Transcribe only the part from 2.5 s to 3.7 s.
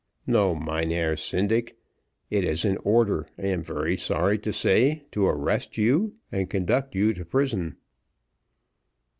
an order I am